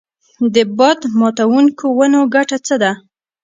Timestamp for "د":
0.53-0.55